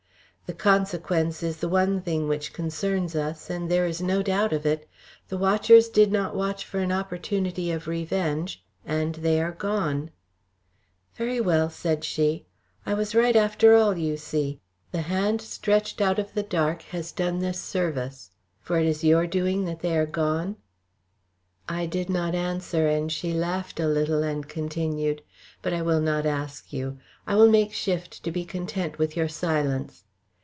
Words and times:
The 0.47 0.57
consequence 0.57 1.43
is 1.43 1.59
the 1.61 1.69
one 1.69 2.01
thing 2.01 2.27
which 2.27 2.51
concerns 2.51 3.15
us, 3.15 3.49
and 3.49 3.71
there 3.71 3.85
is 3.85 4.01
no 4.01 4.21
doubt 4.21 4.51
of 4.51 4.65
it. 4.65 4.85
The 5.29 5.37
watchers 5.37 5.87
did 5.87 6.11
not 6.11 6.35
watch 6.35 6.65
for 6.65 6.79
an 6.79 6.91
opportunity 6.91 7.71
of 7.71 7.87
revenge 7.87 8.61
and 8.85 9.15
they 9.15 9.41
are 9.41 9.53
gone." 9.53 10.11
"Very 11.15 11.39
well," 11.39 11.69
she 11.69 11.97
said. 12.01 12.41
"I 12.85 12.93
was 12.93 13.15
right 13.15 13.37
after 13.37 13.75
all, 13.75 13.95
you 13.97 14.17
see. 14.17 14.59
The 14.91 15.03
hand 15.03 15.41
stretched 15.41 16.01
out 16.01 16.19
of 16.19 16.33
the 16.33 16.43
dark 16.43 16.81
has 16.81 17.13
done 17.13 17.39
this 17.39 17.61
service. 17.61 18.31
For 18.59 18.77
it 18.77 18.85
is 18.87 19.05
your 19.05 19.25
doing 19.27 19.63
that 19.63 19.79
they 19.79 19.95
are 19.95 20.05
gone?" 20.05 20.57
I 21.69 21.85
did 21.85 22.09
not 22.09 22.35
answer 22.35 22.89
and 22.89 23.09
she 23.09 23.31
laughed 23.33 23.79
a 23.79 23.87
little 23.87 24.21
and 24.21 24.49
continued, 24.49 25.21
"But 25.61 25.71
I 25.71 25.81
will 25.81 26.01
not 26.01 26.25
ask 26.25 26.73
you. 26.73 26.97
I 27.25 27.35
will 27.35 27.49
make 27.49 27.71
shift 27.71 28.21
to 28.23 28.31
be 28.31 28.43
content 28.43 28.99
with 28.99 29.15
your 29.15 29.29
silence. 29.29 30.03